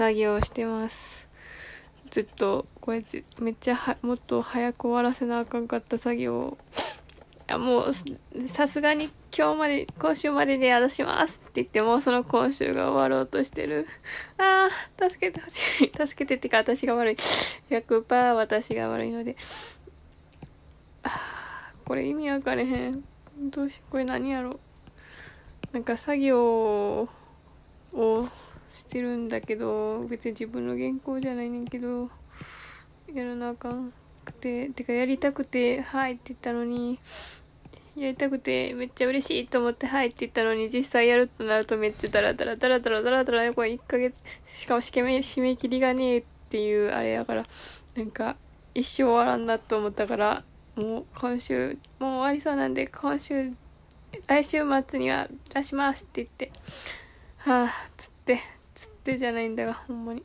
[0.00, 1.28] 作業してます。
[2.08, 3.04] ずっと、これ
[3.38, 6.58] めっちゃは、もっと早く終わらせなあかんかった作業を。
[7.46, 13.86] いや、もう、さすがに今日まで、今週まででやらしますって言っても、その今週が終わろうとしてる。
[14.38, 15.92] ああ、助けてほしい。
[15.92, 17.16] 助けてってか、私が悪い。
[17.68, 19.36] 100%私が悪いので。
[21.02, 23.04] あこれ意味わかれへん。
[23.38, 24.58] どうし、これ何やろ
[25.72, 27.06] なんか作業
[27.92, 28.28] を
[28.70, 32.10] してるんだけど、別に自分の原稿じゃないねんけど、
[33.12, 33.92] やらなあかん
[34.24, 36.98] くて、てかやりたくて、はいって言ったのに、
[37.96, 47.46] やりたくてめっちゃ嬉しいと思ってはいって言ったのに実際やるとなるとめっちゃダラダラダラダラダラダラこれ1ヶ月しかも締め締め切りがねえっていうあれやから
[47.96, 48.36] なんか
[48.74, 50.44] 一生終わらんなと思ったから
[50.76, 53.52] もう今週もう終わりそうなんで今週
[54.26, 56.52] 来週末には出しますって言って
[57.38, 58.59] はあつって。
[58.80, 60.22] つってじゃないんだがほんまに。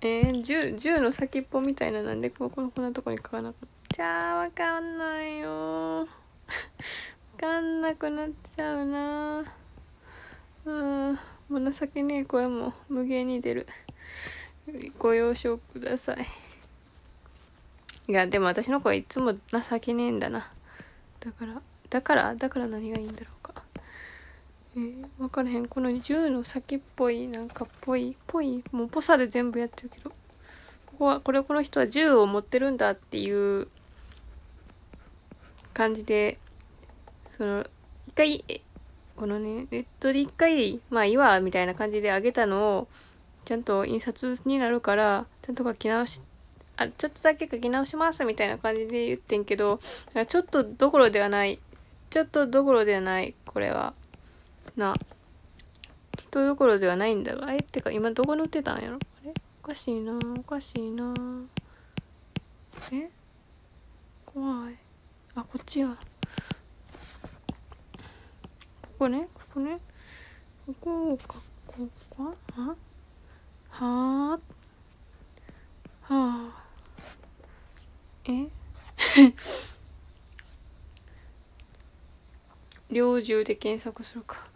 [0.00, 6.00] えー、銃銃の先っぽみたいななんでここのこんなとこに書かなかったじゃあわかんないよ。
[6.00, 6.06] わ
[7.38, 9.44] かんなくなっちゃうな。
[10.64, 11.18] うん。
[11.48, 13.68] もう情けねえ声も無限に出る。
[14.98, 16.26] ご了承ください。
[18.08, 19.38] いやでも私の声いつも情
[19.80, 20.50] けねえんだな。
[21.20, 23.39] だからだからだから何がいいんだろう。
[24.76, 25.66] えー、分からへん。
[25.66, 30.10] この銃の先っぽいなんかっぽいぽいもうぽさで全部やってるけど。
[30.10, 30.14] こ
[30.98, 33.68] こはこれこの人は銃を持ってるんだっていう
[35.72, 36.38] 感じで
[37.38, 37.66] その
[38.06, 38.62] 一回
[39.16, 42.88] このねネットで一回まあいいわみたいな感じであげたのを
[43.46, 46.20] ちゃんと印刷になるからちゃんと書き直し
[46.76, 49.78] あちょっとだけ書き直しますみたいな感じで言ってんけど
[50.28, 51.60] ちょっとどころではない。
[52.10, 53.94] ちょっとどころではないこれは。
[54.80, 54.94] な。
[56.16, 57.58] ちょっとどころではないんだがえ？
[57.58, 58.96] ってか今どこに売ってたんやろ？
[58.96, 59.34] あれ？
[59.62, 61.14] おかしいなおかしいな。
[62.92, 63.10] え？
[64.24, 64.76] 怖い。
[65.34, 65.88] あこっちや。
[68.82, 69.28] ここね？
[69.34, 69.78] ここね？
[70.66, 71.34] ここか
[71.66, 72.76] ここは？
[73.70, 74.32] は？
[74.32, 74.38] あ
[76.02, 76.64] はあ
[78.24, 78.48] え？
[82.90, 84.49] 猟銃で検索するか。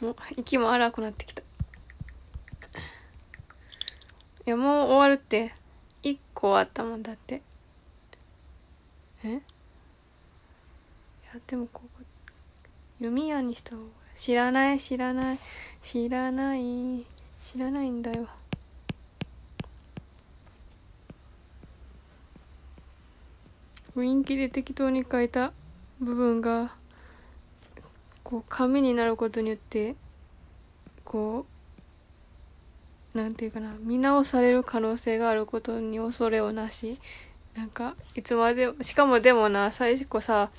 [0.00, 1.42] もう息も荒くなってきた。
[1.42, 1.44] い
[4.46, 5.52] やもう終わるって
[6.02, 7.42] 1個あったもんだって。
[9.24, 9.28] え？
[9.28, 9.40] いや
[11.46, 11.88] でもここ
[13.00, 15.38] 弓矢にした方が知らない知らない
[15.82, 17.04] 知らない
[17.42, 18.28] 知らないんだよ。
[23.96, 25.52] 雰囲気で適当に書いた
[26.00, 26.72] 部分が
[28.28, 29.94] こう紙になることによって
[31.02, 31.46] こ
[33.14, 36.98] うなんていうかな見直される可能性があることに恐れをなし
[37.56, 40.50] なんかいつまでもしかもでもな最初さ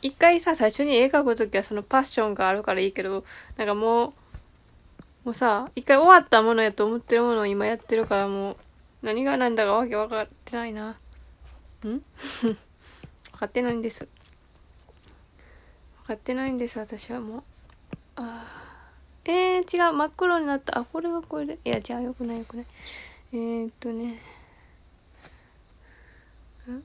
[0.00, 3.22] 一回さ最初に絵描く時はそのパッションがあるからいいけど
[3.58, 4.12] なんかもう
[5.26, 8.56] もうさ一回終わったものやと思ってるものを今やってるからもう
[9.02, 10.92] 何が何だかわけ分かってないな。
[10.92, 10.94] ん？
[11.82, 12.02] 分
[13.38, 14.08] かってないんです。
[16.10, 17.42] 分かってないんです、私はもう。
[18.16, 20.76] あーえー、違う、真っ黒になった。
[20.76, 21.58] あ、これはこれで。
[21.64, 22.66] いや、じゃあよくないよくない。
[23.32, 24.20] えー、っとね。
[26.68, 26.82] ん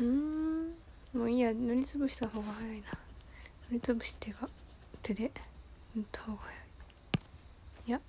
[0.00, 0.74] うん。
[1.14, 2.88] もういいや、塗りつぶした方が早いな。
[2.88, 4.48] 塗りつぶしてが、
[5.00, 5.30] 手で
[5.94, 6.58] 塗った方が早い。
[7.86, 8.00] いや、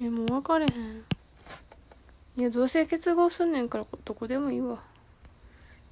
[0.00, 0.06] え？
[0.06, 1.04] え、もう分かれへん。
[2.38, 4.88] いや、どうせ結合すんねんから、どこでもいいわ。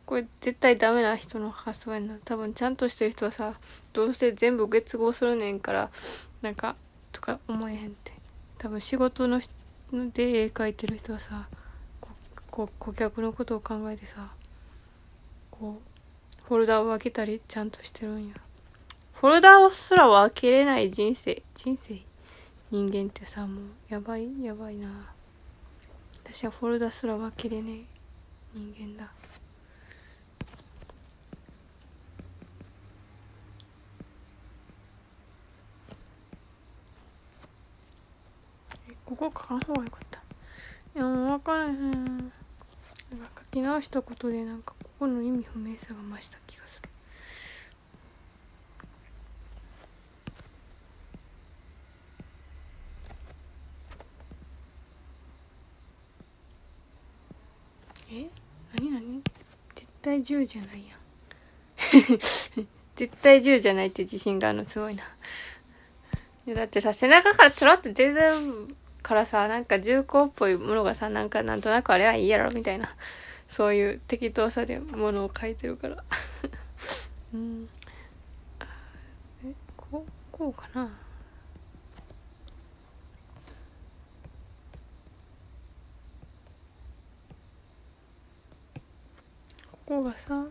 [0.09, 2.15] これ絶対ダメな人の発想やな。
[2.25, 3.53] 多分ちゃんとしてる人はさ、
[3.93, 5.91] どうせ全部結合するねんから、
[6.41, 6.77] なんか、
[7.13, 8.13] とか思えへんって。
[8.57, 9.53] 多分仕事の人
[10.15, 11.47] で絵描いてる人はさ、
[12.51, 14.33] こ顧客のことを考えてさ、
[15.51, 18.35] こう、フォルダを分けたりちゃんとしてるんや。
[19.13, 22.01] フォルダをすら分けれない人生、人生、
[22.71, 25.13] 人間ってさ、もう、やばい、やばいな。
[26.25, 27.85] 私はフォルダすら分けれねえ
[28.55, 29.13] 人間だ。
[39.19, 40.21] ここ書かん方がよかった。
[40.21, 40.23] い
[40.99, 41.73] や、もう分からへん。
[41.73, 42.31] なん
[43.35, 46.89] か書き直したことで、なんかここの意味不明さが増した気がする。
[58.13, 58.29] え？
[58.79, 59.23] 何何？
[59.75, 60.99] 絶対10じゃないやん。
[62.95, 65.03] 絶対10じゃないって自信があるのすごいな。
[66.47, 68.69] いやだってさ、背中からつらって出てる
[69.09, 72.95] からさ、なんか重厚っぽいものがさ、なんかなんとなくあれはいいやろみたいな、
[73.49, 76.05] そういう適当さでものを書いてるから。
[77.33, 77.69] うん。
[79.47, 80.91] え、こう、こうかな。
[89.73, 90.45] ここがさ、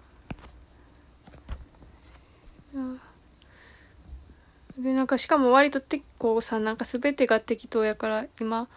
[4.80, 8.68] でなんかしかも割と結構さなんか全てが適当やから今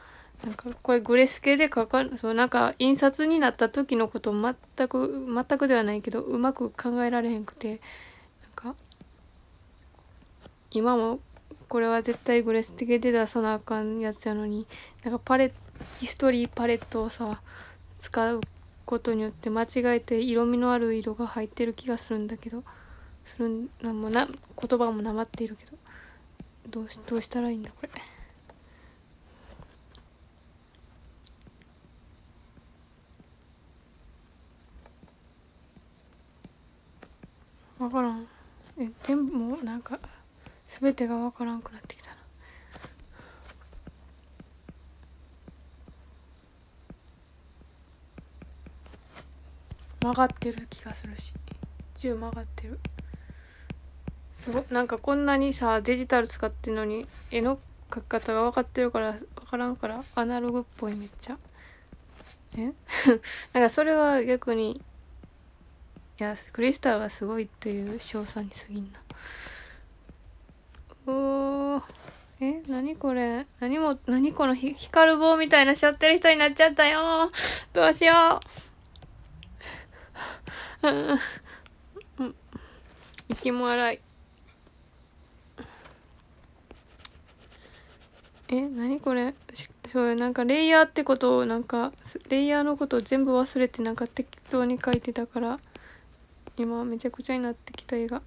[0.45, 7.81] なんかこれグレス系で書かそうなんか印刷になった時のこと全く全くではないけどうまく考えられへんくて
[8.43, 8.77] なんか
[10.71, 11.19] 今も
[11.69, 14.69] これは絶対グレス系で出さなあかんやつやのに
[15.03, 15.53] なんかパレ
[15.99, 17.41] ヒストリーパレットをさ
[17.99, 18.41] 使う
[18.87, 22.63] ことによって間違えて色味のある色が入ってる気がするんだけど
[23.25, 25.81] するんもな言葉もなまっているけど。
[26.69, 27.89] どうしどうしたらいいんだこれ。
[37.79, 38.27] 分からん。
[38.79, 39.99] え全部もうなんか
[40.69, 42.17] 全てが分からんくなってきたな。
[50.03, 51.35] 曲がってる気がするし。
[51.95, 52.79] 銃曲がってる。
[54.41, 57.59] すごなんかこんなにさデジタル使ってるのに絵の
[57.91, 61.37] 描き方が分かってるから分からんからアナログっぽいめっちゃ。
[62.57, 62.73] え？
[63.53, 64.81] なんかそれは逆に
[66.19, 68.91] いやクリスタルはすごいっていう賞賛に過ぎん
[71.07, 71.13] な。
[71.13, 71.83] おー。
[72.41, 72.63] え？
[72.67, 73.47] 何これ？
[73.61, 77.31] 何も何この光る棒みたいなしょってる人になっちゃったよ。
[77.75, 78.41] どうしよ
[80.83, 80.89] う。
[82.23, 82.35] うん、
[83.29, 84.01] 息も荒い。
[88.53, 89.33] え何これ？
[89.89, 91.93] そうなんかレイヤーってことをなんか
[92.29, 95.61] レイヤーのことを全部忘れてなんか適当に書いてたから
[96.57, 98.23] 今めちゃくちゃになってきた絵が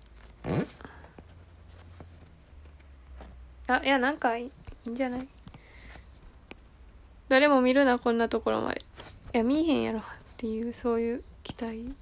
[3.68, 4.50] あいやなんかい
[4.86, 5.28] いんじゃない？
[7.28, 8.82] 誰も見るなこんなところまで。
[9.34, 10.02] いや見えへんやろっ
[10.38, 11.94] ていうそういう期待。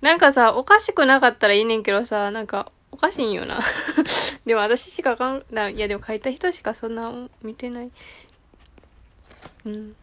[0.00, 3.60] なんかさおかしくなかったらいいねんけどさなんかおかしいんよな。
[4.46, 7.12] でも私しかかんないやでも書いた人しかそんな
[7.42, 7.90] 見てない。
[9.64, 9.96] うん。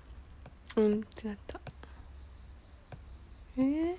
[0.75, 1.59] うんってなった。
[3.57, 3.97] えー、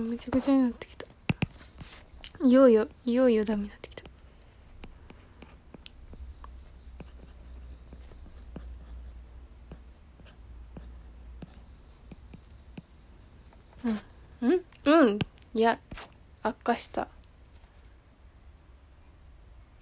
[0.00, 0.97] めちゃくちゃになってきた。
[2.48, 4.04] いよいよいよいよダメになってきた。
[13.84, 14.00] うん。
[14.40, 14.64] うん。
[14.86, 15.18] うん
[15.52, 15.78] いや
[16.42, 17.06] 悪化した。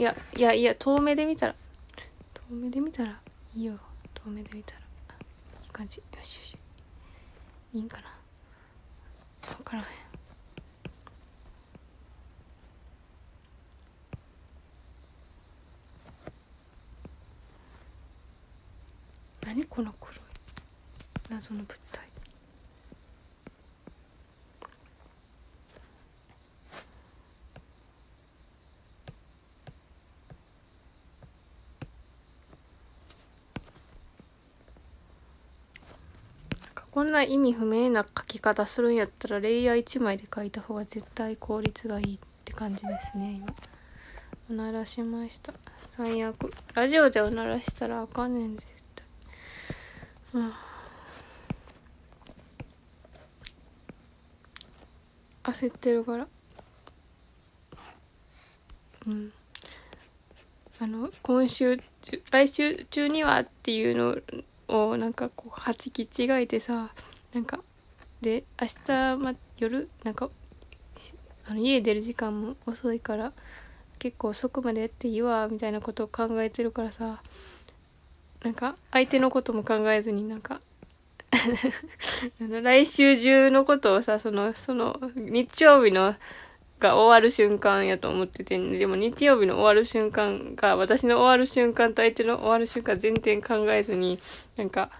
[0.01, 1.55] いやいやいや遠目で見たら。
[2.49, 3.21] 遠目で見たら
[3.55, 3.79] いいよ。
[4.13, 4.81] 遠目で見たら。
[4.81, 4.83] い
[5.69, 5.99] い感じ。
[5.99, 6.57] よしよし。
[7.75, 8.13] いいんかな。
[9.57, 10.06] 分からへん。
[19.47, 20.19] 何この黒い
[21.31, 22.01] 謎の物体。
[36.91, 43.55] こんな意味不明な書き方するんやったらレイヤー1枚で書いた方が絶対効率がいいって感じですね今。
[44.51, 45.53] おならしました。
[45.97, 46.51] 最悪。
[46.75, 48.76] ラジオでおならしたらあかんねん絶対うん
[55.45, 56.29] 焦ってるから。
[59.07, 59.33] うん。
[60.79, 61.79] あの今週
[62.31, 64.19] 来週中にはっていうの
[64.69, 66.91] をなんかこうはちき違えてさ
[67.33, 67.61] なんか
[68.21, 70.29] で明日、ま、夜なんか
[71.49, 73.33] あの家出る時間も遅いから
[73.99, 77.23] 結構遅くまでやっていいわみたいなことを考えてるからさ
[78.47, 80.61] なんか相手のことも考えずになんか
[82.39, 86.15] 来週中のことをさそのその日曜日の
[86.79, 94.19] が終わる瞬間やと思ってて、でも日曜日の終わる瞬間が、私の終わる瞬間と相手の終わる瞬間全然考えずに、
[94.57, 94.91] なんか、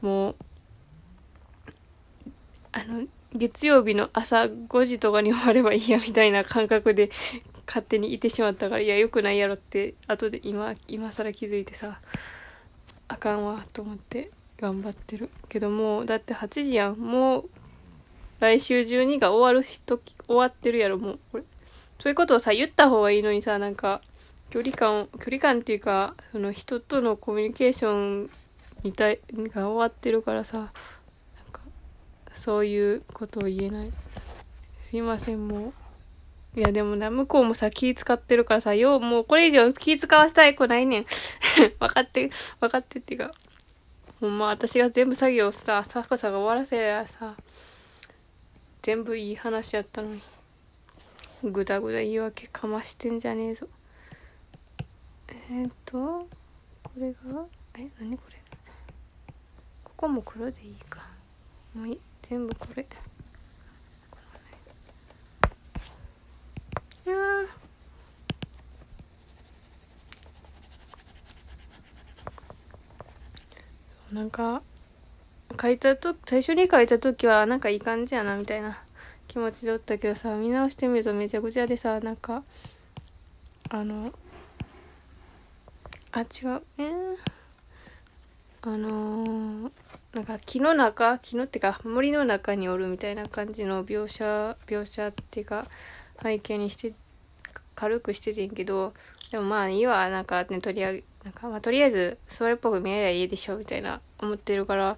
[0.00, 0.36] もう、
[2.72, 7.10] あの、月曜日の朝5時とかに終わればいいやみたいな感覚で
[7.66, 12.00] 勝手にいてしまったからいやよくないやろって後で今今更気づいてさ。
[13.10, 16.94] あかんわと思って頑張ってるけどもうだって8時やん。
[16.94, 17.50] もう
[18.38, 21.44] 来週中にが終わる時終わってるやろもうこれ。
[21.98, 24.00] そういうことをさ言った方がいいのにさなんか
[24.48, 28.30] 距離感距離感っていうかその人とのコミュニケーション
[28.84, 30.68] にたいが終わってるからさなん
[31.52, 31.62] か
[32.32, 33.90] そういうことを言えない。
[34.88, 35.72] すいませんもう。
[36.56, 41.06] いやでもな向こうもさ気使ってるからさようもうこれ以上気使わせたい子ないねん。
[41.78, 42.30] 分かって
[42.60, 43.30] 分かってっていうか
[44.20, 47.36] ほんま私が全部作業さサカサが終わらせりゃさ
[48.82, 50.22] 全部いい話やったのに
[51.44, 53.68] ぐだぐだ言い訳かましてんじゃねえぞ。
[55.28, 56.26] えー、っと
[56.82, 57.46] これが
[57.78, 58.42] え何これ？
[59.84, 61.06] ここも黒でいいか。
[61.74, 62.00] もういい。
[62.22, 62.86] 全部これ。
[67.10, 67.18] いや
[74.12, 74.62] なんか
[75.60, 78.80] 書いたと最初に書いた時はなんかいい感じやなみたいな
[79.26, 82.44] 気持ちでおったけどさ見直してみるとめちゃくちゃでさなんか
[83.70, 84.12] あの
[86.12, 86.26] あ違う
[86.78, 87.16] えー、
[88.62, 89.70] あのー、
[90.14, 95.66] なんか木の中木のってか森の中におるみたいな感じの描写描写っていうか
[96.22, 96.92] 背景にして
[97.74, 98.92] 軽くしててんけど
[99.30, 104.96] でもまあいいわなんかねとりあえなんかまあとりあえずそれっぽく見えりゃいいでしょみたいな思ってるから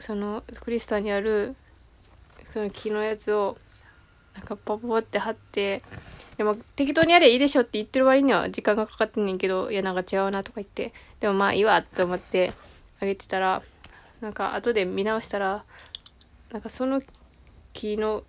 [0.00, 1.54] そのクリスタにある
[2.52, 3.56] その木のやつを
[4.34, 5.82] なんかパパパって貼って
[6.36, 12.52] でも適当にやればいいでしょって言ってる割には時間がかかってんねんけどいやなんか違うなとか言ってでもまあいいわって思って
[13.00, 13.62] あげてたら
[14.20, 15.64] なんか後で見直したら
[16.52, 17.02] なんかその
[17.72, 18.24] 木の